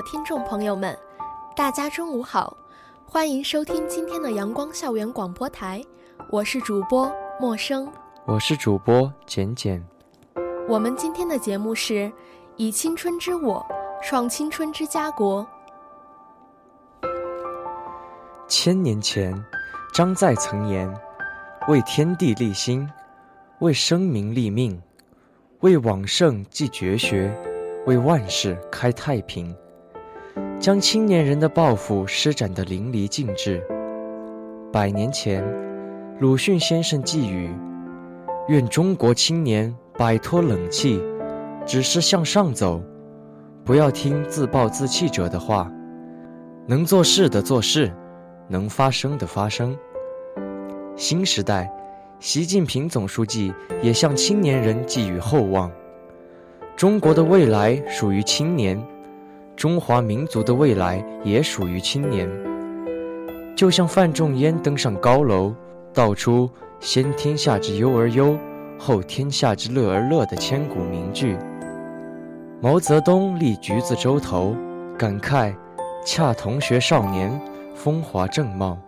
[0.00, 0.98] 的听众朋友们，
[1.54, 2.56] 大家中午好，
[3.04, 5.84] 欢迎收听今天的阳光校园广播台，
[6.30, 7.86] 我是主播陌生，
[8.24, 9.84] 我是主播简简。
[10.66, 12.10] 我们今天的节目是
[12.56, 13.62] 以青春之我
[14.02, 15.46] 创青春之家国。
[18.48, 19.34] 千年前，
[19.92, 20.90] 张载曾言
[21.68, 22.88] ：“为天地立心，
[23.58, 24.80] 为生民立命，
[25.60, 27.30] 为往圣继绝学。”
[27.86, 29.56] 为万世开太平，
[30.60, 33.66] 将青年人的抱负施展得淋漓尽致。
[34.70, 35.42] 百年前，
[36.18, 37.50] 鲁迅先生寄语
[38.48, 41.02] ：“愿中国青年摆脱冷气，
[41.64, 42.78] 只是向上走，
[43.64, 45.72] 不要听自暴自弃者的话，
[46.66, 47.90] 能做事的做事，
[48.46, 49.74] 能发声的发声。”
[50.94, 51.72] 新时代，
[52.18, 55.72] 习近平总书记也向青年人寄予厚望。
[56.76, 58.78] 中国的未来属于青年，
[59.60, 62.26] 中华民族的未来也属于青年。
[63.54, 65.54] 就像范仲淹登上高楼，
[65.92, 66.48] 道出
[66.80, 68.38] “先天下之忧而忧，
[68.78, 71.36] 后天下之乐而乐”的千古名句。
[72.62, 74.56] 毛泽东立橘子洲头，
[74.96, 75.54] 感慨
[76.06, 77.30] ：“恰同学少年，
[77.74, 78.78] 风华正茂，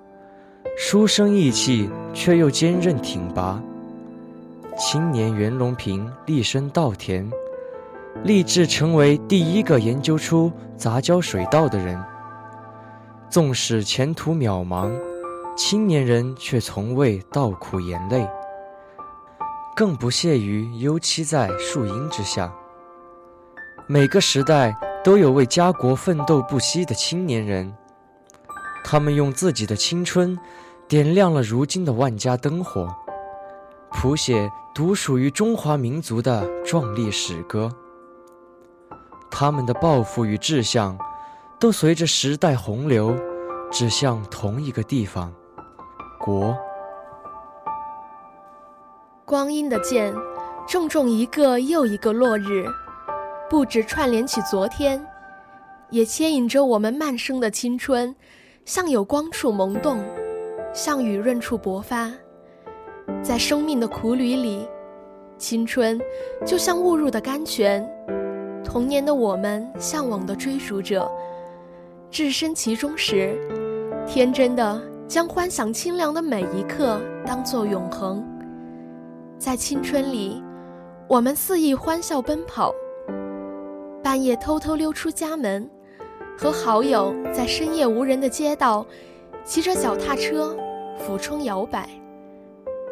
[0.78, 3.62] 书生意气，却又坚韧挺拔。”
[4.78, 7.30] 青年袁隆平立身稻田。
[8.24, 12.00] 立志成为第一个研究出杂交水稻的人。
[13.28, 14.92] 纵使前途渺茫，
[15.56, 18.28] 青年人却从未倒苦言泪，
[19.74, 22.52] 更不屑于幽栖在树荫之下。
[23.88, 27.74] 每个时代都有为家国奋斗不息的青年人，
[28.84, 30.38] 他们用自己的青春，
[30.86, 32.94] 点亮了如今的万家灯火，
[33.90, 37.74] 谱写独属于中华民族的壮丽史歌。
[39.34, 40.96] 他们的抱负与志向，
[41.58, 43.16] 都随着时代洪流，
[43.70, 45.32] 指向同一个地方——
[46.20, 46.54] 国。
[49.24, 50.14] 光阴的箭，
[50.68, 52.66] 重重一个又一个落日，
[53.48, 55.04] 不止串联起昨天，
[55.88, 58.14] 也牵引着我们漫生的青春，
[58.66, 60.04] 向有光处萌动，
[60.74, 62.12] 向雨润处勃发。
[63.22, 64.68] 在生命的苦旅里，
[65.38, 65.98] 青春
[66.46, 67.88] 就像误入的甘泉。
[68.64, 71.10] 童年的我们，向往的追逐者，
[72.10, 73.38] 置身其中时，
[74.06, 78.24] 天真的将欢享清凉的每一刻当作永恒。
[79.38, 80.42] 在青春里，
[81.08, 82.72] 我们肆意欢笑奔跑，
[84.02, 85.68] 半夜偷偷溜出家门，
[86.38, 88.86] 和好友在深夜无人的街道，
[89.44, 90.56] 骑着脚踏车
[90.98, 91.88] 俯冲摇摆，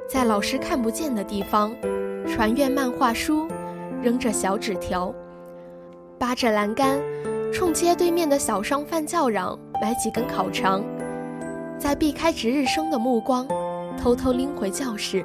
[0.09, 1.73] 在老师看不见的地方，
[2.27, 3.47] 传阅漫画书，
[4.03, 5.15] 扔着小纸条。
[6.21, 7.01] 扒着栏杆，
[7.51, 10.85] 冲街对面的小商贩叫嚷，买几根烤肠，
[11.79, 13.49] 再避开值日生的目光，
[13.99, 15.25] 偷偷拎回教室。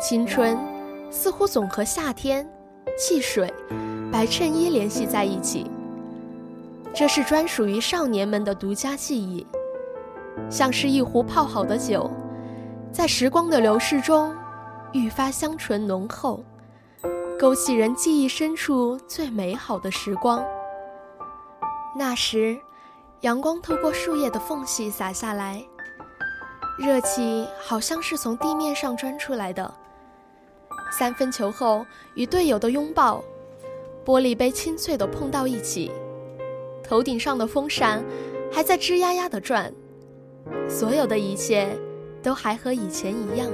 [0.00, 0.56] 青春
[1.10, 2.48] 似乎总和夏天、
[2.96, 3.52] 汽水、
[4.12, 5.68] 白衬衣联系在一起。
[6.94, 9.44] 这是专属于少年们的独家记忆，
[10.48, 12.08] 像是一壶泡好的酒，
[12.92, 14.32] 在时光的流逝中
[14.92, 16.44] 愈发香醇浓厚。
[17.38, 20.44] 勾起人记忆深处最美好的时光。
[21.96, 22.56] 那时，
[23.20, 25.62] 阳光透过树叶的缝隙洒下来，
[26.78, 29.72] 热气好像是从地面上钻出来的。
[30.92, 31.84] 三分球后
[32.14, 33.22] 与队友的拥抱，
[34.04, 35.90] 玻璃杯清脆地碰到一起，
[36.84, 38.02] 头顶上的风扇
[38.50, 39.72] 还在吱呀呀地转，
[40.68, 41.76] 所有的一切
[42.22, 43.48] 都还和以前一样。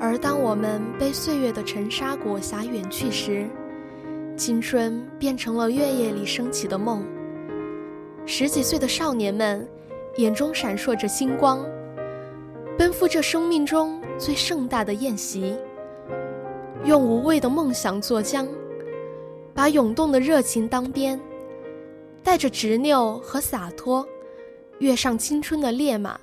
[0.00, 3.48] 而当我们被岁月的尘沙裹挟远去时，
[4.36, 7.04] 青春变成了月夜里升起的梦。
[8.26, 9.66] 十几岁的少年们，
[10.16, 11.64] 眼中闪烁着星光，
[12.76, 15.56] 奔赴这生命中最盛大的宴席，
[16.84, 18.46] 用无畏的梦想做浆，
[19.54, 21.18] 把涌动的热情当鞭，
[22.22, 24.06] 带着执拗和洒脱，
[24.80, 26.18] 跃上青春的烈马。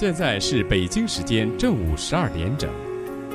[0.00, 2.70] 现在是北京时间正午十二点整，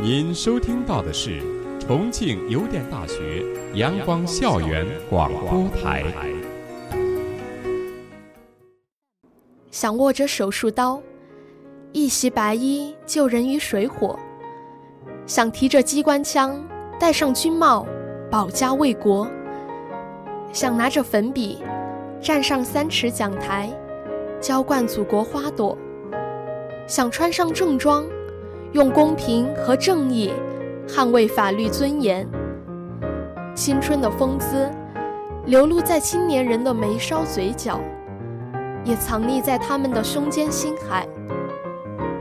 [0.02, 1.40] 您收听到的是
[1.80, 3.46] 重庆邮电大学
[3.76, 6.04] 阳光校园广播台。
[9.70, 11.00] 想握着手术刀，
[11.92, 14.18] 一袭白衣救人于水火；
[15.28, 16.60] 想提着机关枪，
[17.00, 17.86] 戴上军帽，
[18.32, 19.28] 保家卫国；
[20.52, 21.60] 想拿着粉笔，
[22.20, 23.70] 站上三尺讲台，
[24.42, 25.78] 浇灌祖国花朵；
[26.88, 28.06] 想穿上正装，
[28.74, 30.32] 用公平和正义
[30.88, 32.28] 捍卫法律尊严。
[33.56, 34.70] 青春的风姿，
[35.46, 37.80] 流露在青年人的眉梢嘴角。
[38.84, 41.08] 也藏匿在他们的胸间心海。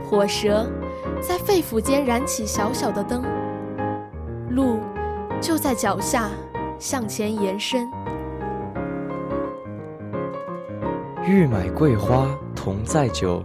[0.03, 0.65] 火舌
[1.21, 3.23] 在肺腑间燃起小小的灯，
[4.49, 4.79] 路
[5.39, 6.27] 就在脚下
[6.79, 7.87] 向前延伸。
[11.23, 13.43] 欲买桂花同载酒，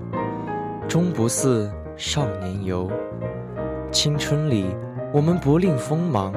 [0.90, 2.90] 终不似少年游。
[3.92, 4.74] 青春里，
[5.12, 6.34] 我们不吝锋芒，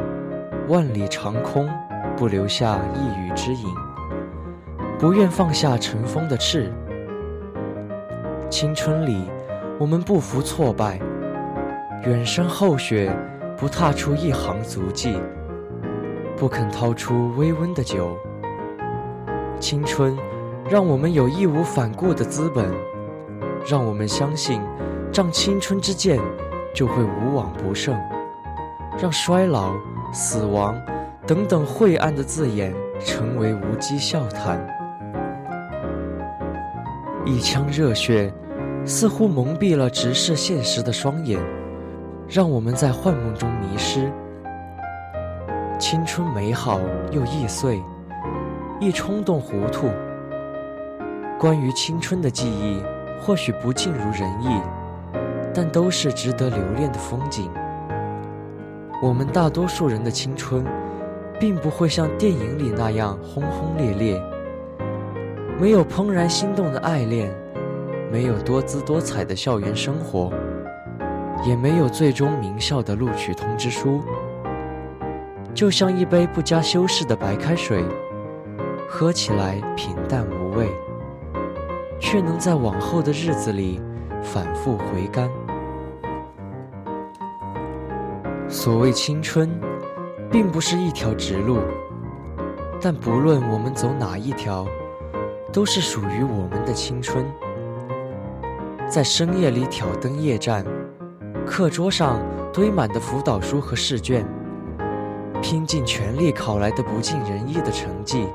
[0.67, 1.67] 万里长空
[2.15, 3.67] 不留下一羽之影。
[4.99, 6.71] 不愿放下尘封的翅。
[8.47, 9.23] 青春里，
[9.79, 10.99] 我们不服挫败，
[12.05, 13.11] 远山后雪，
[13.57, 15.19] 不踏出一行足迹，
[16.37, 18.15] 不肯掏出微温的酒。
[19.59, 20.15] 青春，
[20.69, 22.71] 让我们有义无反顾的资本，
[23.65, 24.61] 让我们相信，
[25.11, 26.19] 仗青春之剑，
[26.73, 27.97] 就会无往不胜，
[29.01, 29.73] 让衰老、
[30.11, 30.75] 死亡
[31.25, 34.59] 等等晦暗的字眼成为无稽笑谈。
[37.25, 38.33] 一腔热血，
[38.85, 41.39] 似乎蒙蔽了直视现实的双眼，
[42.27, 44.11] 让我们在幻梦中迷失。
[45.79, 46.81] 青春美好
[47.11, 47.81] 又易碎，
[48.81, 49.89] 易冲动糊涂。
[51.39, 52.81] 关于青春的记忆，
[53.25, 54.61] 或许不尽如人意，
[55.53, 57.49] 但都是值得留恋的风景。
[59.01, 60.65] 我们大多数人的青春，
[61.39, 64.21] 并不会像电影里那样轰轰烈烈。
[65.57, 67.33] 没有怦然心动的爱恋，
[68.11, 70.29] 没有多姿多彩的校园生活，
[71.45, 74.01] 也没有最终名校的录取通知书。
[75.53, 77.85] 就像一杯不加修饰的白开水，
[78.89, 80.67] 喝起来平淡无味，
[82.03, 83.81] 却能在往后的日子里
[84.21, 85.29] 反复回甘。
[88.49, 89.49] 所谓青春，
[90.29, 91.59] 并不是一条直路，
[92.81, 94.67] 但不论我们走哪一条。
[95.53, 97.23] 都是属于我们的青春，
[98.87, 100.65] 在深夜里挑灯夜战，
[101.45, 102.19] 课桌上
[102.51, 104.25] 堆满的辅导书和试卷，
[105.43, 108.25] 拼尽全力考来的不尽人意的成绩，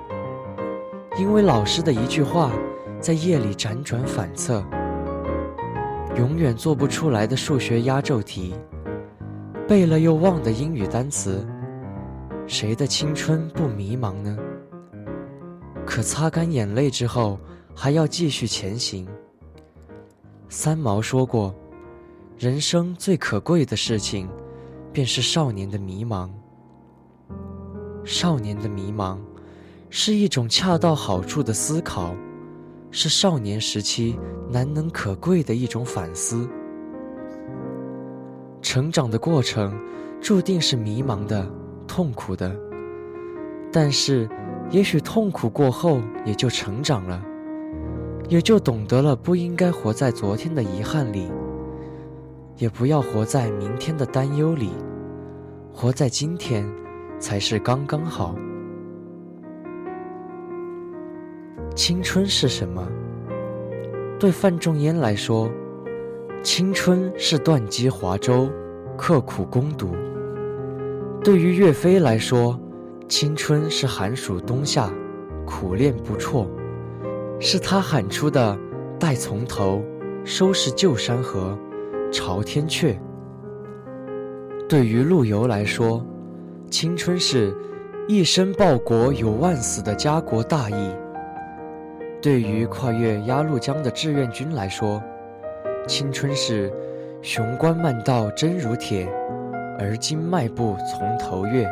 [1.16, 2.52] 因为老师的一句话，
[3.00, 4.64] 在夜里辗转反侧，
[6.16, 8.54] 永远做不出来的数学压轴题，
[9.68, 11.46] 背了又忘的英语单词，
[12.48, 14.36] 谁的青春不迷茫呢？
[15.86, 17.38] 可擦干眼泪之后，
[17.74, 19.06] 还要继续前行。
[20.48, 21.54] 三毛说过
[22.36, 24.28] ：“人生最可贵的事情，
[24.92, 26.28] 便是少年的迷茫。
[28.04, 29.18] 少年的迷茫，
[29.88, 32.14] 是一种恰到好处的思考，
[32.90, 34.18] 是少年时期
[34.50, 36.48] 难能可贵的一种反思。
[38.62, 39.78] 成长的过程，
[40.20, 41.48] 注定是迷茫的、
[41.86, 42.54] 痛苦的，
[43.72, 44.28] 但是。”
[44.70, 47.24] 也许痛苦过后，也就成长了，
[48.28, 51.26] 也就懂得了不应该活在昨天的遗憾里，
[52.58, 54.68] 也不要活在明天的担忧里，
[55.72, 56.70] 活在今天
[57.18, 58.34] 才是刚刚好。
[61.78, 62.84] 青春是什么？
[64.18, 65.48] 对范仲淹来说，
[66.42, 68.50] 青春是断机华舟，
[68.96, 69.86] 刻苦攻读；
[71.22, 72.58] 对于岳飞来说，
[73.08, 74.92] 青春是寒暑冬夏，
[75.46, 76.48] 苦练不辍，
[77.38, 78.58] 是他喊出的
[78.98, 79.80] “待从头，
[80.24, 81.56] 收拾旧山河，
[82.10, 82.98] 朝天阙”。
[84.68, 86.04] 对于陆游来说，
[86.72, 87.56] 青春是
[88.08, 90.92] 一生报国有万死的家国大义；
[92.20, 95.00] 对于跨越鸭绿江的志愿军来说，
[95.86, 96.72] 青春是
[97.22, 99.08] 雄关漫道真如铁，
[99.78, 101.64] 而今迈步从头越。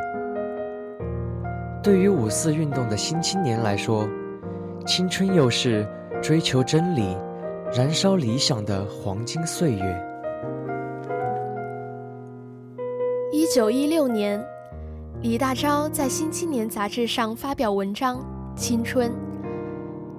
[1.83, 4.09] 对于五四运动的新青年来说，
[4.87, 5.85] 青春又是
[6.23, 7.17] 追求真理、
[7.75, 10.07] 燃烧理想的黄金岁月。
[13.33, 14.41] 一九一六年，
[15.23, 18.19] 李大钊在《新青年》杂志上发表文章
[18.57, 19.11] 《青春》。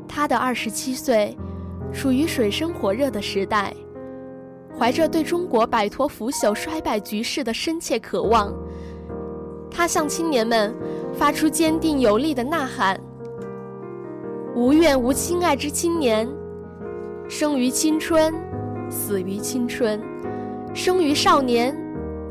[0.08, 1.36] 他的二十七岁，
[1.94, 3.74] 处于水深火热的时代，
[4.78, 8.54] 怀着对中国摆脱腐朽衰败局势的深切渴望，
[9.70, 10.74] 他向青年们
[11.14, 13.00] 发出坚定有力的呐喊
[14.56, 16.28] ：“无怨无亲爱之青年，
[17.28, 18.34] 生于青春，
[18.90, 20.00] 死于青春；
[20.74, 21.76] 生于少年，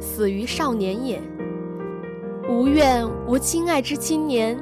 [0.01, 1.21] 死于少年也。
[2.49, 4.57] 无怨无亲爱之青年，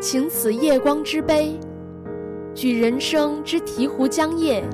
[0.00, 1.58] 请此夜光之杯，
[2.56, 4.64] 举人生之醍醐浆液，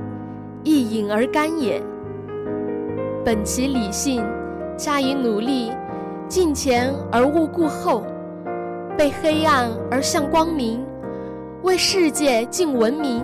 [0.63, 1.83] 一饮而干也。”
[3.27, 4.25] 本其理性，
[4.77, 5.73] 加以努力，
[6.29, 8.05] 进前而勿顾后，
[8.97, 10.81] 被黑暗而向光明，
[11.65, 13.21] 为世界尽文明，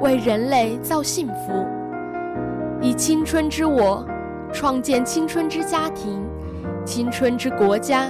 [0.00, 1.66] 为人类造幸福。
[2.80, 4.02] 以青春之我，
[4.50, 6.22] 创建青春之家庭，
[6.86, 8.06] 青春之国家，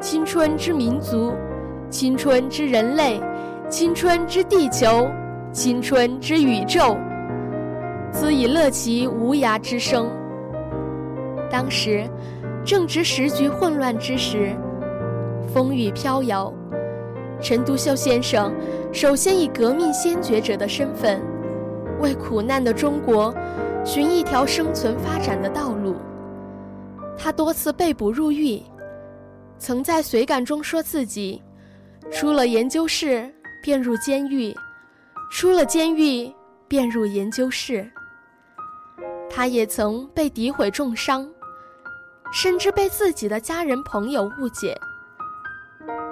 [0.00, 1.32] 青春之民族，
[1.90, 3.20] 青春之人类，
[3.68, 5.08] 青春之地球，
[5.52, 6.96] 青春之宇宙。
[8.12, 10.10] 兹以乐其无涯之声。
[11.50, 12.06] 当时，
[12.64, 14.54] 正值时局混乱之时，
[15.54, 16.52] 风雨飘摇。
[17.40, 18.52] 陈独秀先生
[18.92, 21.22] 首先以革命先觉者的身份，
[22.00, 23.34] 为苦难的中国
[23.84, 25.96] 寻一条生存发展的道路。
[27.16, 28.60] 他多次被捕入狱，
[29.58, 31.42] 曾在随感中说自己：
[32.10, 34.54] 出了研究室便入监狱，
[35.30, 36.30] 出了监狱
[36.68, 37.90] 便入研究室。
[39.30, 41.28] 他也曾被诋毁重伤。
[42.34, 44.74] 甚至被自己的家人朋友误解，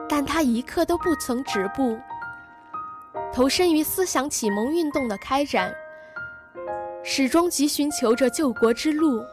[0.07, 1.99] 但他一刻都不曾止步，
[3.33, 5.73] 投身于思想启蒙运动的开展，
[7.03, 9.25] 始终急寻求着救国之路，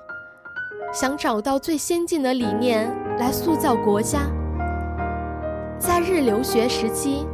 [0.94, 4.22] 想找到最先进的理念来塑造国家。
[5.78, 7.28] 在日留学时期，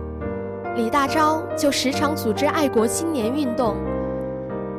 [0.75, 3.75] 李大钊就时常组织爱国青年运动，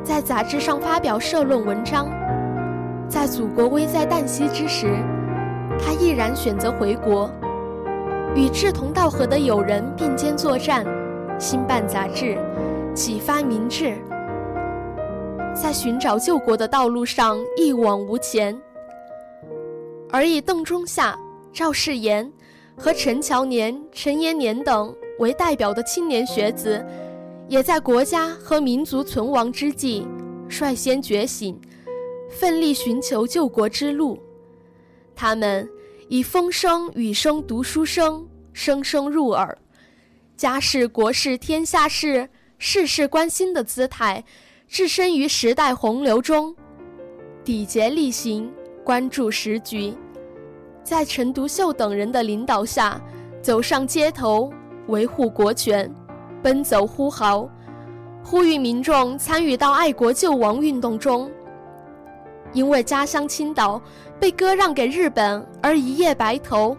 [0.03, 2.09] 在杂志上发表社论文章。
[3.09, 4.89] 在祖国危在旦夕之时，
[5.79, 7.31] 他毅然选择回国，
[8.35, 10.85] 与志同道合的友人并肩作战，
[11.39, 12.37] 兴办杂志，
[12.93, 13.97] 启发民智，
[15.55, 18.61] 在寻找救国的道路上一往无前。
[20.11, 21.17] 而以邓中夏、
[21.53, 22.29] 赵世炎
[22.77, 26.85] 和陈乔年、陈延年等为代表的青年学子，
[27.49, 30.07] 也在国家和民族存亡之际，
[30.49, 31.61] 率先觉醒。
[32.31, 34.19] 奋力寻求救国之路，
[35.15, 35.69] 他们
[36.09, 39.57] 以风声雨声读书声，声声入耳，
[40.37, 42.29] 家事国事天下事，
[42.59, 44.25] 事事关心的姿态，
[44.67, 46.57] 置身于时代洪流中，
[47.45, 48.51] 砥节力行，
[48.83, 49.95] 关注时局，
[50.83, 53.01] 在陈独秀等人的领导下，
[53.41, 54.53] 走上街头，
[54.89, 55.91] 维护国权，
[56.43, 57.49] 奔走呼号，
[58.23, 61.31] 呼吁民众参与到爱国救亡运动中。
[62.53, 63.81] 因为家乡青岛
[64.21, 66.77] 被割让给日本而一夜白头，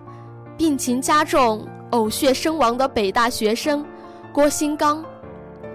[0.55, 3.85] 病情加重，呕血身亡的北大学生
[4.31, 5.03] 郭新刚，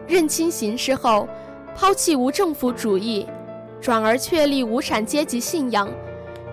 [0.06, 1.28] 认清形势后，
[1.74, 3.26] 抛弃无政府主义，
[3.80, 5.86] 转而确立无产阶级信仰，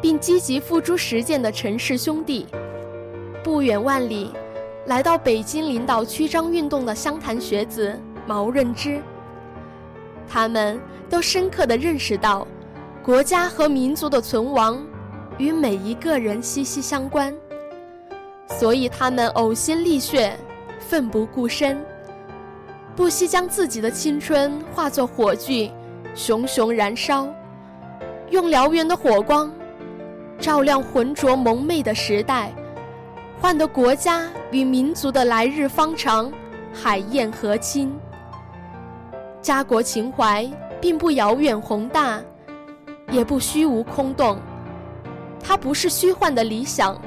[0.01, 2.46] 并积极付诸实践的陈氏兄弟，
[3.43, 4.31] 不远万里，
[4.88, 9.01] 来到北京领导曲张运动的湘潭学子毛润之，
[10.29, 10.79] 他们
[11.10, 12.48] 都深刻地认识到。
[13.03, 14.82] 国家和民族的存亡，
[15.38, 17.34] 与每一个人息息相关，
[18.60, 20.38] 所以他们呕心沥血，
[20.79, 21.82] 奋不顾身，
[22.96, 25.72] 不惜将自己的青春化作火炬，
[26.15, 27.27] 熊熊燃烧，
[28.29, 29.50] 用燎原的火光，
[30.39, 32.53] 照亮浑浊蒙昧的时代，
[33.39, 36.32] 换得国家与民族的来日方长，
[36.74, 37.96] 海晏河清。
[39.41, 40.50] 家国情怀
[40.82, 42.22] 并不遥远宏大。
[43.10, 44.38] 也不虚无空洞，
[45.39, 47.00] 它不是虚幻的理想，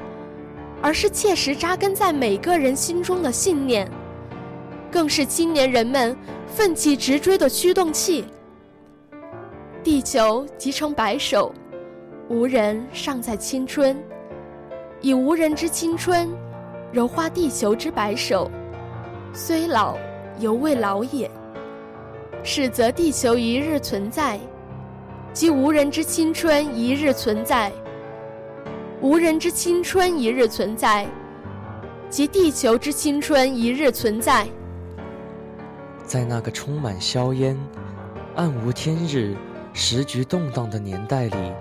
[0.81, 3.87] 而是切实扎根在每个人心中的信念，
[4.89, 8.25] 更是青年人们奋起直追的驱动器。
[9.83, 11.53] 地球即成白首，
[12.29, 13.95] 无人尚在青春，
[15.01, 16.29] 以无人之青春，
[16.91, 18.49] 柔化地球之白首，
[19.33, 19.97] 虽老
[20.39, 21.29] 犹未老也。
[22.43, 24.39] 是则地球一日存在。
[25.33, 27.71] 即无人之青春一日存在，
[28.99, 31.07] 无人之青春一日存在，
[32.09, 34.45] 即地球之青春一日存在。
[36.03, 37.57] 在那个充满硝烟、
[38.35, 39.33] 暗无天日、
[39.71, 41.53] 时局动荡的年代里，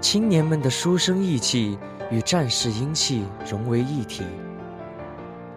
[0.00, 1.78] 青年们的书生意气
[2.12, 4.22] 与战士英气融为一体。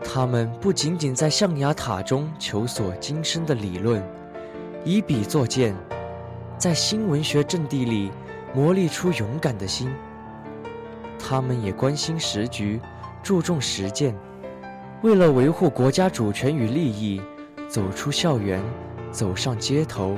[0.01, 4.01] 他们不仅仅在象牙塔中求索今生的理论，
[4.85, 5.75] 以笔作剑。
[6.57, 8.09] 在新文学阵地里
[8.53, 9.93] 磨砺出勇敢的心。
[11.19, 12.79] 他们也关心时局，
[13.21, 14.15] 注重实践，
[15.01, 17.21] 为了维护国家主权与利益，
[17.67, 18.63] 走出校园，
[19.11, 20.15] 走上街头，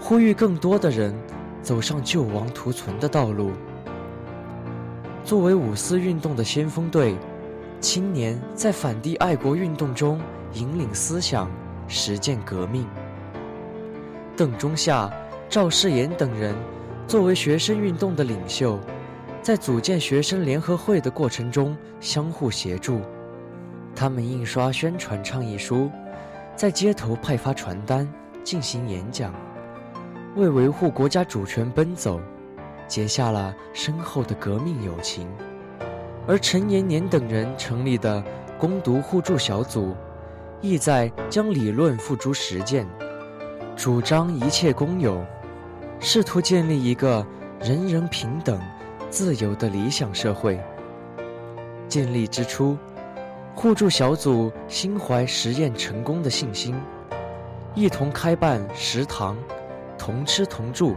[0.00, 1.14] 呼吁更多的人
[1.62, 3.52] 走上救亡图存的道路。
[5.24, 7.16] 作为五四运动的先锋队，
[7.80, 10.20] 青年在反帝爱国运动中
[10.52, 11.50] 引领思想，
[11.88, 12.86] 实践革命。
[14.36, 15.10] 邓中夏、
[15.48, 16.54] 赵世炎等人
[17.06, 18.78] 作为学生运动的领袖，
[19.40, 23.00] 在组建学生联合会的过程中相互协助。
[23.96, 25.90] 他们印刷宣传倡议书，
[26.54, 28.06] 在街头派发传单，
[28.42, 29.32] 进行演讲，
[30.36, 32.20] 为维护国家主权奔走，
[32.86, 35.28] 结下了深厚的革命友情。
[36.26, 38.24] 而陈延年等人成立的
[38.58, 39.94] 攻读互助小组，
[40.60, 42.86] 意在将理论付诸实践。
[43.76, 45.22] 主张一切公有，
[46.00, 47.26] 试图建立一个
[47.60, 48.60] 人人平等、
[49.10, 50.58] 自由的理想社会。
[51.88, 52.78] 建立之初，
[53.54, 56.74] 互助小组心怀实验成功的信心，
[57.74, 59.36] 一同开办食堂，
[59.98, 60.96] 同吃同住。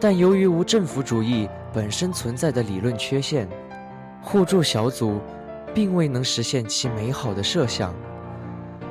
[0.00, 3.46] 但由于无政府主义本身存在的理论缺陷，
[4.22, 5.20] 互助小组
[5.74, 7.94] 并未能实现其美好的设想，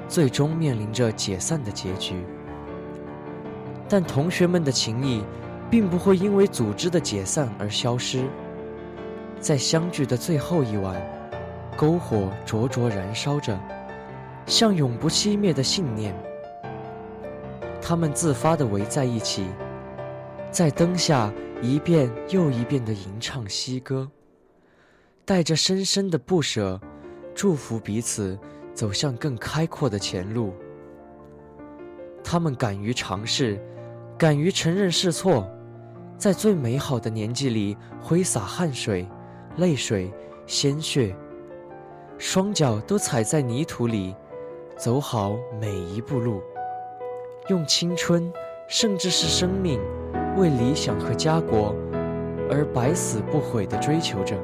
[0.07, 2.23] 最终面临着解散的结局。
[3.87, 5.23] 但同学们的情谊，
[5.67, 8.23] 并不会因为组织的解散而消失。
[9.39, 10.95] 在相聚的最后一晚，
[11.75, 13.59] 篝火灼灼燃烧着，
[14.45, 16.13] 像永不熄灭的信念。
[17.81, 19.47] 他们自发地围在一起，
[20.51, 24.09] 在灯下一遍又一遍地吟唱西歌，
[25.25, 26.79] 带着深深的不舍，
[27.33, 28.37] 祝福彼此
[28.73, 30.53] 走向更开阔的前路。
[32.23, 33.59] 他们敢于尝试。
[34.17, 35.49] 敢于承认试错，
[36.17, 39.07] 在最美好的年纪里挥洒汗水、
[39.55, 40.11] 泪水、
[40.45, 41.15] 鲜血，
[42.17, 44.13] 双脚都踩在泥土里，
[44.75, 46.41] 走好每一步路，
[47.47, 48.29] 用青春，
[48.67, 49.79] 甚至是生命，
[50.39, 51.75] 为理想和家国
[52.49, 54.35] 而百死不悔地追求着。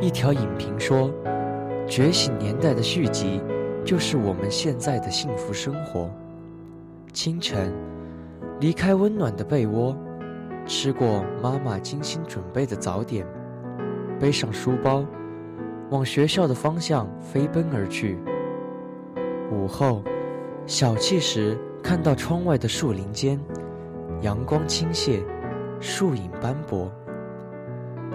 [0.00, 1.10] 一条影评说
[1.86, 3.40] ：“觉醒年代的续集，
[3.84, 6.10] 就是我们现在的幸福生活。”
[7.14, 7.72] 清晨。
[8.60, 9.96] 离开温暖的被窝，
[10.64, 13.26] 吃过妈妈精心准备的早点，
[14.20, 15.04] 背上书包，
[15.90, 18.16] 往学校的方向飞奔而去。
[19.50, 20.04] 午后，
[20.66, 23.38] 小憩时看到窗外的树林间，
[24.20, 25.24] 阳光倾泻，
[25.80, 26.90] 树影斑驳。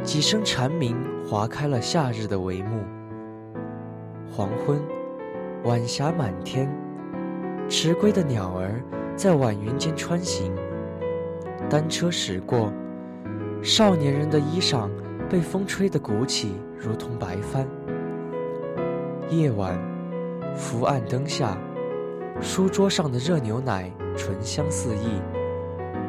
[0.03, 2.83] 几声蝉鸣划开了夏日的帷幕。
[4.31, 4.79] 黄昏，
[5.63, 6.69] 晚霞满天，
[7.67, 8.81] 迟归的鸟儿。
[9.15, 10.55] 在晚云间穿行，
[11.69, 12.71] 单车驶过，
[13.61, 14.89] 少年人的衣裳
[15.29, 17.67] 被风吹得鼓起，如同白帆。
[19.29, 19.77] 夜晚，
[20.55, 21.57] 伏案灯下，
[22.39, 25.21] 书桌上的热牛奶醇香四溢，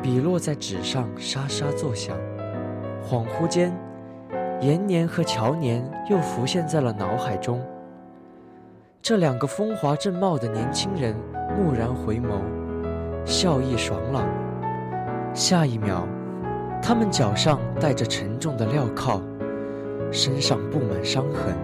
[0.02, 2.16] 笔落在纸上沙沙作响。
[3.02, 3.72] 恍惚间，
[4.60, 7.60] 延年和乔年又浮现在了脑海中。
[9.02, 11.14] 这两个风华正茂的年轻人
[11.58, 12.40] 蓦然回眸。
[13.24, 14.26] 笑意爽朗。
[15.34, 16.06] 下一秒，
[16.82, 19.20] 他们脚上带着沉重的镣铐，
[20.10, 21.54] 身上布满伤痕，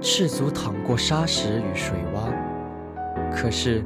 [0.00, 2.32] 赤足淌过沙石与水洼。
[3.32, 3.84] 可是，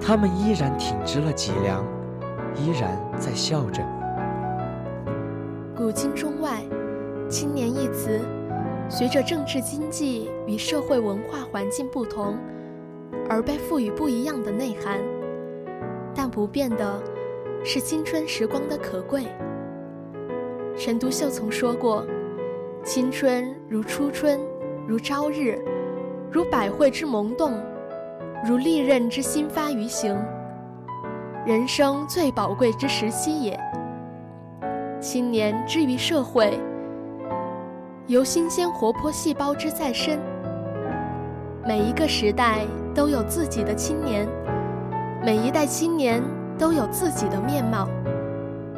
[0.00, 1.84] 他们依然挺直了脊梁，
[2.58, 3.82] 依然在笑着。
[5.76, 6.62] 古今中外，
[7.28, 8.20] 青年一词，
[8.88, 12.36] 随着政治经济与社会文化环境不同，
[13.28, 14.98] 而被赋予不一样的内涵。
[16.14, 17.00] 但不变的，
[17.64, 19.26] 是青春时光的可贵。
[20.76, 22.04] 陈独秀曾说过
[22.82, 24.40] ：“青春如初春，
[24.86, 25.58] 如朝日，
[26.30, 27.52] 如百卉之萌动，
[28.48, 30.16] 如利刃之新发于行。
[31.48, 33.58] 人生最宝贵之时期也。
[35.00, 36.60] 青年之于社会，
[38.06, 40.18] 由新鲜活泼细胞之再生。
[41.66, 44.28] 每一个时代都有自己的青年。”
[45.24, 46.22] 每一代青年
[46.58, 47.88] 都有自己的面貌，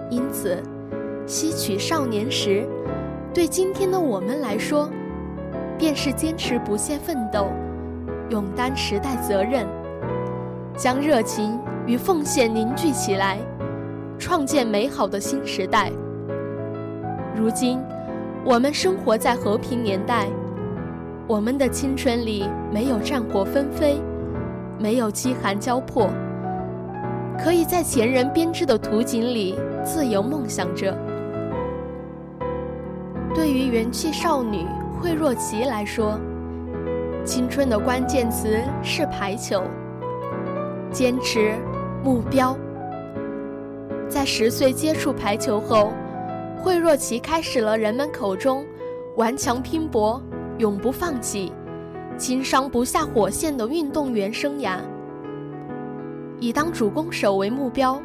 [0.09, 0.62] 因此，
[1.26, 2.64] 吸取少年时，
[3.35, 4.88] 对今天的我们来说，
[5.76, 7.48] 便是坚持不懈奋斗，
[8.28, 9.66] 勇担时代责任，
[10.76, 13.38] 将热情与奉献凝聚起来，
[14.18, 15.90] 创建美好的新时代。
[17.36, 17.80] 如今，
[18.44, 20.28] 我们生活在和平年代，
[21.26, 24.00] 我们的青春里没有战火纷飞，
[24.78, 26.08] 没有饥寒交迫。
[27.42, 30.94] 可以在前人编织的图景里自由梦想着。
[33.34, 34.66] 对于元气少女
[35.00, 36.20] 惠若琪来说，
[37.24, 39.62] 青春的关键词是排球、
[40.90, 41.54] 坚持、
[42.02, 42.56] 目标。
[44.08, 45.92] 在十岁接触排球后，
[46.56, 48.64] 惠若琪开始了人们口中
[49.16, 50.20] 顽强拼搏、
[50.58, 51.52] 永不放弃、
[52.16, 54.78] 轻伤不下火线的运动员生涯。
[56.38, 58.00] 以当主攻手为目标，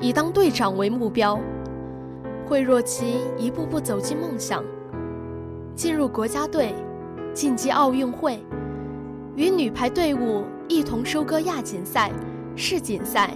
[0.00, 1.38] 以当队长为目标，
[2.46, 4.62] 惠若琪一步步走进梦想，
[5.74, 6.72] 进入国家队，
[7.34, 8.38] 晋级奥运会，
[9.34, 12.12] 与女排队伍一同收割亚锦赛、
[12.58, 13.34] 世锦赛，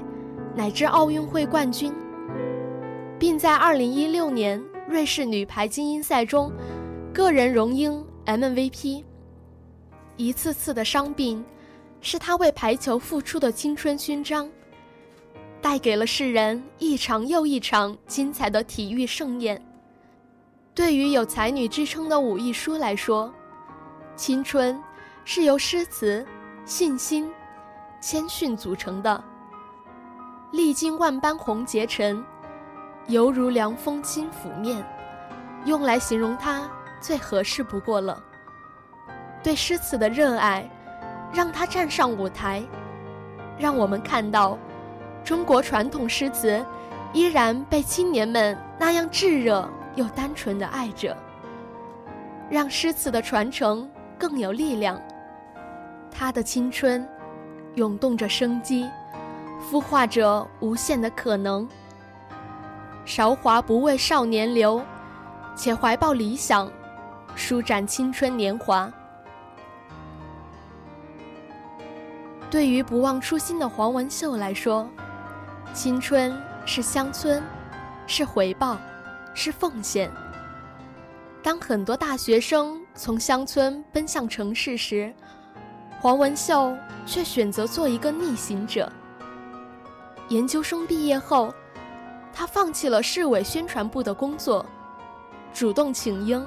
[0.55, 1.95] 乃至奥运会冠军，
[3.19, 6.53] 并在2016年瑞士女排精英赛中，
[7.15, 9.05] 个人荣膺 MVP。
[10.17, 11.43] 一次次的伤病。
[12.05, 14.51] 是他为排球付出的青春勋章，
[15.61, 19.65] 带给了世人一场又一场精彩的体育盛宴。
[20.75, 23.33] 对于有才女之称的武亦姝来说，
[24.17, 24.77] 青春
[25.25, 26.27] 是由诗词、
[26.65, 27.31] 信心、
[28.03, 29.25] 谦逊组成的。
[30.51, 32.23] 历经万般红结尘，
[33.07, 34.85] 犹如凉风轻拂面，
[35.65, 36.69] 用来形容他
[37.01, 38.23] 最合适不过了。
[39.43, 40.69] 对诗词的热爱。
[41.35, 42.63] 让他站上舞台，
[43.59, 44.59] 让我们看到
[45.25, 46.63] 中国传统诗词
[47.15, 51.17] 依然被青年们那样炙热又单纯的爱着，
[52.51, 55.01] 让诗词的传承更有力量。
[56.11, 57.09] 他的青春
[57.75, 58.89] 涌动着生机，
[59.71, 61.69] 孵化着无限的可能。
[63.05, 64.83] 韶华不为少年留，
[65.57, 66.71] 且怀抱理想，
[67.35, 68.93] 舒展青春年华。
[72.51, 74.87] 对于不忘初心的黄文秀来说，
[75.73, 77.43] 青春是乡村，
[78.07, 78.79] 是回报，
[79.33, 80.11] 是奉献。
[81.43, 85.13] 当很多大学生从乡村奔向城市时，
[86.03, 88.91] 黄文秀却选择做一个逆行者。
[90.31, 91.55] 研究生毕业后，
[92.35, 94.67] 他放弃了市委宣传部的工作，
[95.55, 96.45] 主动请缨，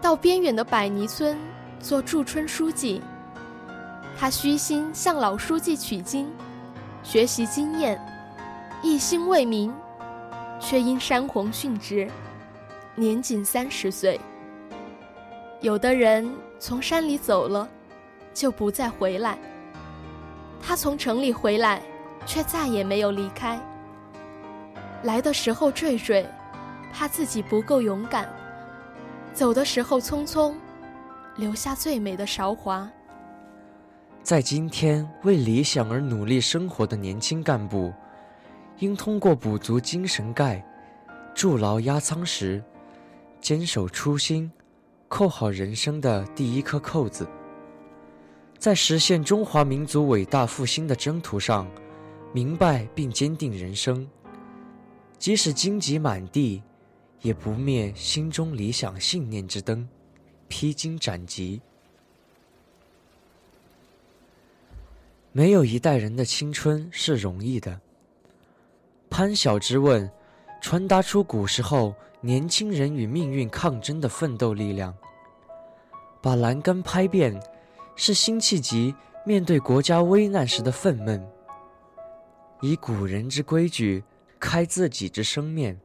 [0.00, 1.36] 到边远的百泥村
[1.78, 3.02] 做驻村书记。
[4.16, 6.26] 他虚心向老书记取经，
[7.02, 8.00] 学习经验，
[8.82, 9.70] 一心为民，
[10.58, 12.10] 却因山洪殉职，
[12.94, 14.18] 年仅三十岁。
[15.60, 16.26] 有的人
[16.58, 17.68] 从山里走了，
[18.38, 19.36] 就不再回来。
[20.62, 21.82] 他从城里回来，
[22.24, 23.60] 却再也没有离开。
[25.02, 26.24] 来的时候惴惴，
[26.92, 28.26] 怕自己不够勇敢；
[29.34, 30.54] 走的时候匆匆，
[31.36, 32.88] 留下最美的韶华。
[34.22, 37.92] 在今天为理想而努力生活的年轻干部，
[38.78, 40.64] 应通过补足精神钙，
[41.34, 42.62] 筑牢压舱石，
[43.40, 44.50] 坚守初心，
[45.08, 47.26] 扣好人生的第一颗扣子，
[48.58, 51.70] 在实现中华民族伟大复兴的征途上，
[52.32, 54.06] 明白并坚定人生。
[55.16, 56.60] 即使荆棘满地，
[57.22, 59.88] 也不灭心中理想信念之灯，
[60.48, 61.60] 披荆斩棘。
[65.30, 67.80] 没有一代人的青春是容易的。
[69.08, 70.10] 潘晓之问，
[70.60, 74.92] 传达出古时候年轻人与命运抗争的奋斗力量。
[76.20, 77.40] 把栏杆拍遍，
[78.00, 78.94] 是辛弃疾
[79.26, 81.20] 面对国家危难时的愤懑。
[82.60, 84.04] 以古人之规矩，
[84.38, 85.76] 开自己之生面。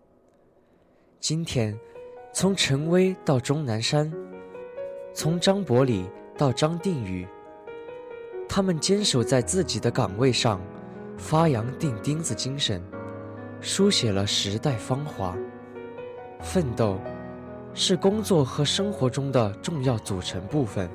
[1.20, 1.76] 今天，
[2.32, 4.14] 从陈薇到钟南山，
[5.12, 7.28] 从张伯礼到张定宇。
[8.48, 10.62] 他们坚守在自己的岗位上，
[11.18, 12.80] 发扬钉钉子精神，
[13.60, 15.36] 书写了时代芳华。
[16.40, 17.00] 奋斗
[17.74, 20.88] 是工作和生活中的重要组成部分。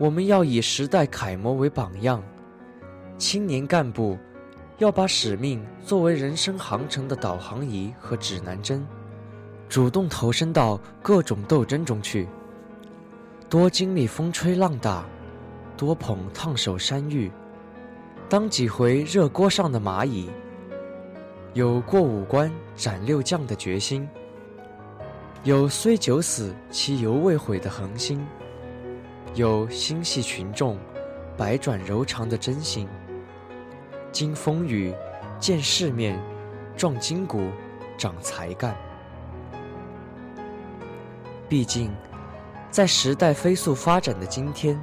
[0.00, 2.22] 我们要以时代楷模为榜样，
[3.18, 4.18] 青年干部
[4.78, 8.86] 要把使命作为人生航程的导航仪和指南针，
[9.68, 12.26] 主动投身到各种斗争中去，
[13.50, 15.04] 多经历风吹浪打。
[15.76, 17.30] 多捧烫手山芋，
[18.28, 20.28] 当几回热锅上的蚂蚁，
[21.54, 24.06] 有过五关斩六将的决心，
[25.42, 28.22] 有虽九死其犹未悔的恒心，
[29.34, 30.76] 有心系群众，
[31.36, 32.88] 百转柔肠的真心。
[34.10, 34.92] 经风雨，
[35.38, 36.18] 见世面，
[36.76, 37.40] 壮筋骨，
[37.96, 38.76] 长才干。
[41.48, 41.92] 毕竟，
[42.72, 44.78] 在时代飞速发展的今天。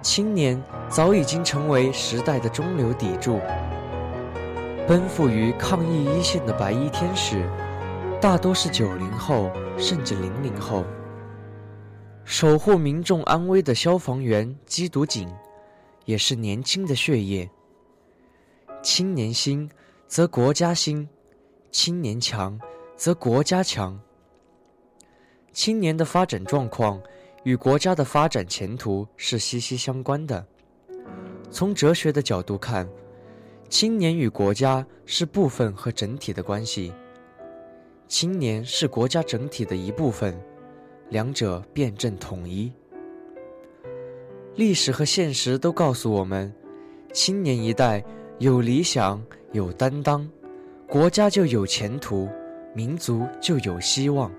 [0.00, 3.40] 青年早已经成为时代的中流砥柱，
[4.86, 7.48] 奔赴于抗疫一线的白衣天使，
[8.20, 10.84] 大多是九零后甚至零零后。
[12.24, 15.28] 守护民众安危的消防员、缉毒警，
[16.04, 17.50] 也是年轻的血液。
[18.82, 19.68] 青年兴，
[20.06, 21.06] 则国家兴；
[21.70, 22.58] 青年强，
[22.96, 24.00] 则国家强。
[25.52, 27.00] 青年的发展状况
[27.44, 30.46] 与国家的发展前途是息息相关的。
[31.50, 32.88] 从哲学的角度看，
[33.68, 36.92] 青年与国家是部分和整体的关系。
[38.08, 40.38] 青年是国家整体的一部分，
[41.12, 42.72] 两者辩证统一。
[44.54, 46.50] 历史和现实都告诉我们，
[47.12, 48.02] 青年一代
[48.38, 49.22] 有理想、
[49.52, 50.26] 有担当，
[50.88, 52.30] 国家就有前途，
[52.74, 54.32] 民族就有希望。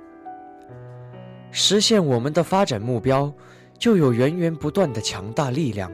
[1.52, 3.32] 实现我们的发展目标，
[3.78, 5.92] 就有源源不断的强大力量。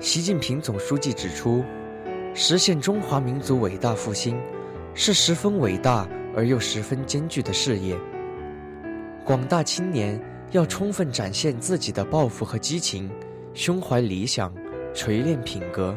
[0.00, 1.62] 习近平总书记指出，
[2.34, 4.36] 实现中华民族伟大复兴，
[4.92, 7.96] 是十分伟大而又十分艰巨的事业。
[9.30, 13.08] 广大青年要充分展现自己的抱负和激情，
[13.54, 14.52] 胸怀理想，
[14.92, 15.96] 锤炼品格，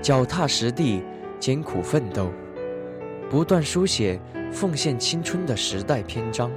[0.00, 1.02] 脚踏实地，
[1.38, 2.32] 艰苦奋斗，
[3.28, 4.18] 不断书写
[4.50, 6.50] 奉献青春的时代篇章。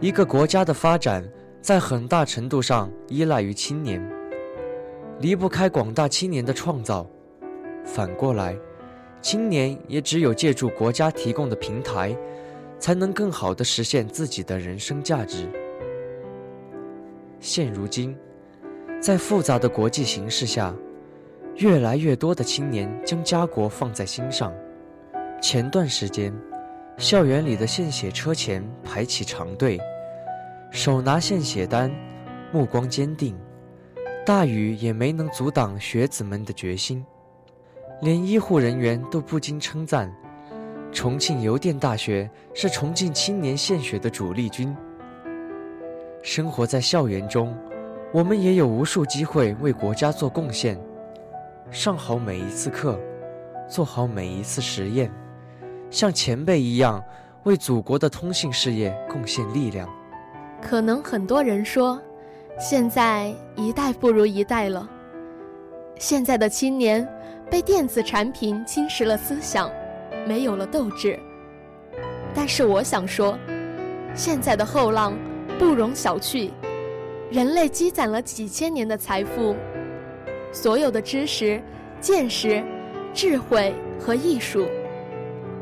[0.00, 1.26] 一个国家的发展，
[1.62, 4.06] 在很大程度上依赖于青年。
[5.20, 7.08] 离不开广大青年的创造，
[7.86, 8.54] 反过来，
[9.22, 12.14] 青年也只有借助国家提供的平台，
[12.80, 15.48] 才能更好地实现自己的人生价值。
[17.38, 18.16] 现如今，
[19.00, 20.74] 在复杂的国际形势下，
[21.56, 24.52] 越来越多的青年将家国放在心上。
[25.40, 26.34] 前段时间，
[26.96, 29.78] 校园里的献血车前排起长队，
[30.70, 31.90] 手拿献血单，
[32.52, 33.38] 目光坚定。
[34.26, 37.04] 大雨也没能阻挡学子们的决心，
[38.02, 40.14] 连医护人员都不禁称赞：
[40.92, 44.76] 重庆邮电大学是重庆青年献血的主力军。
[46.22, 47.56] 生活在校园中，
[48.12, 50.78] 我们也有无数机会为国家做贡献，
[51.70, 52.98] 上好每一次课，
[53.68, 55.10] 做好每一次实验，
[55.90, 57.02] 像前辈一样
[57.44, 59.88] 为祖国的通信事业贡献力量。
[60.60, 62.00] 可能很多人说。
[62.58, 64.86] 现在一代不如一代了。
[65.98, 67.08] 现在的青年
[67.50, 69.70] 被电子产品侵蚀了思想，
[70.26, 71.18] 没有了斗志。
[72.34, 73.38] 但是我想说，
[74.14, 75.14] 现在的后浪
[75.58, 76.50] 不容小觑。
[77.30, 79.54] 人类积攒了几千年的财富，
[80.52, 81.62] 所有的知识、
[82.00, 82.62] 见识、
[83.14, 84.66] 智慧和艺术，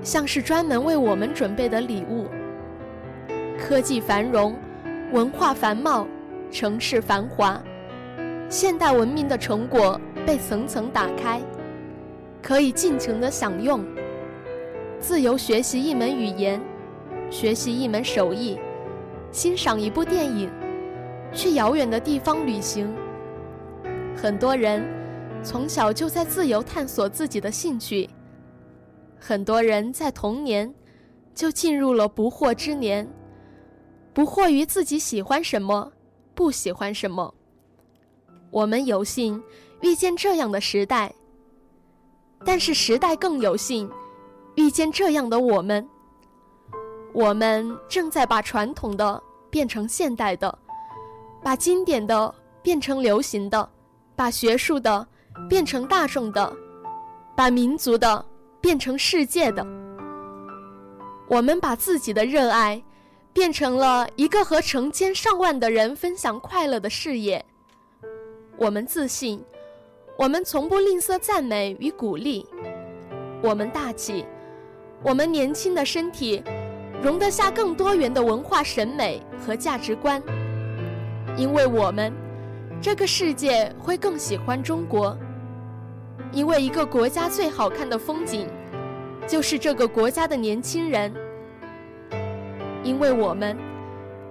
[0.03, 2.27] 像是专门为我们准备的礼物。
[3.59, 4.57] 科技繁荣，
[5.13, 6.07] 文化繁茂。
[6.51, 7.63] 城市繁华，
[8.49, 11.43] 现代文明的成果被层层打开，
[12.41, 13.85] 可以尽情的享用，
[15.01, 16.61] 自由学习一门语言，
[17.31, 18.59] 学习一门手艺，
[19.31, 20.51] 欣赏一部电影，
[21.33, 22.93] 去遥远的地方旅行。
[24.17, 24.85] 很多人
[25.43, 28.11] 从小就在自由探索自己的兴趣，
[29.21, 30.73] 很多人在童年
[31.33, 33.09] 就进入了不惑之年，
[34.13, 35.93] 不惑于自己喜欢什么。
[36.35, 37.35] 不喜欢什么？
[38.51, 39.43] 我们有幸
[39.81, 41.13] 遇见这样的时代，
[42.45, 43.91] 但是时代更有幸
[44.59, 45.89] 遇见这样的我们。
[47.13, 50.59] 我们正在把传统的变成现代的，
[51.45, 53.71] 把经典的变成流行的，
[54.17, 55.07] 把学术的
[55.49, 56.53] 变成大众的，
[57.37, 58.25] 把民族的
[58.61, 59.65] 变成世界的。
[61.29, 62.83] 我们把自己的热爱。
[63.31, 67.45] 变成了一个和成千上万的人分享快乐的事业。
[68.57, 69.41] 我们自信，
[70.17, 72.45] 我们从不吝啬赞美与鼓励。
[73.41, 74.27] 我们大气，
[75.03, 76.43] 我们年轻的身体
[77.03, 80.21] 容得下更多元的文化审美和价值观。
[81.37, 82.13] 因为我们，
[82.81, 85.17] 这个世界会更喜欢中国。
[86.33, 88.49] 因为一个国家最好看的风景，
[89.27, 91.15] 就是这个国家的年轻人。
[92.83, 93.57] 因为我们，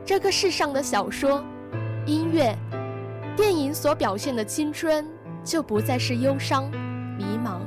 [0.06, 1.44] 这个世上的小说、
[2.06, 2.54] 音乐、
[3.38, 5.08] 电影所表现的青春，
[5.46, 6.70] 就不再是忧伤、
[7.18, 7.62] 迷茫，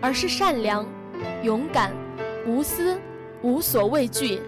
[0.00, 0.86] 而是善良、
[1.42, 1.92] 勇敢、
[2.46, 3.00] 无私、
[3.42, 4.40] 无所畏惧，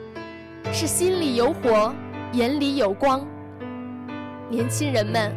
[0.72, 1.94] 是心里有火，
[2.32, 3.26] 眼里有光。
[4.48, 5.32] 年轻人们，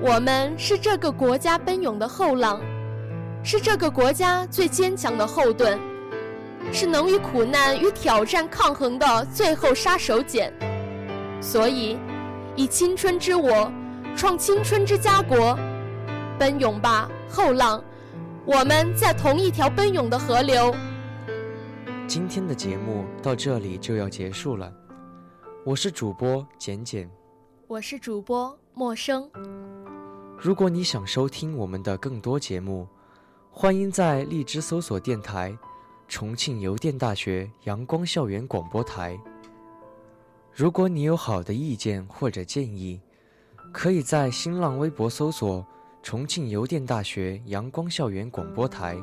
[0.00, 2.60] 我们是这个国家奔涌的后浪，
[3.42, 5.78] 是这个国家最坚强的后盾。
[6.72, 10.52] 是能与苦难与挑战抗衡的最后杀手锏，
[11.40, 11.98] 所以，
[12.54, 13.72] 以青春之我，
[14.14, 15.58] 创青春之家国，
[16.38, 17.82] 奔涌吧后浪！
[18.52, 20.74] 我们在同一条奔涌的河流。
[22.08, 24.74] 今天的节目到这里就要结束了，
[25.64, 27.08] 我是主播简简，
[27.68, 29.30] 我是主播陌生。
[30.36, 32.88] 如果你想收听我们的更多节目，
[33.52, 35.56] 欢迎在荔枝搜索电台
[36.08, 39.16] “重庆邮电大学阳光校园广播台”。
[40.52, 43.00] 如果你有好的意见或者建议，
[43.72, 45.64] 可以在新浪微博搜索
[46.02, 48.96] “重庆邮电大学阳光校园广播台”，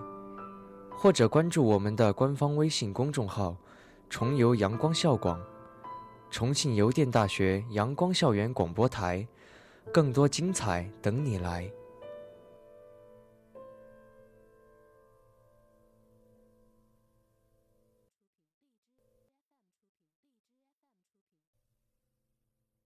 [0.98, 3.56] 或者关注我们的官方微信公众号
[4.10, 5.40] “重邮阳光校广”。
[6.32, 9.26] 重庆邮电大学阳光校园广播台，
[9.94, 11.70] 更多精彩等你来。